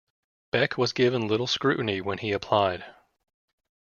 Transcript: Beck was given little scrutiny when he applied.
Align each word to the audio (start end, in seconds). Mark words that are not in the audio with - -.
Beck 0.49 0.79
was 0.79 0.93
given 0.93 1.27
little 1.27 1.45
scrutiny 1.45 2.01
when 2.01 2.17
he 2.17 2.31
applied. 2.31 2.83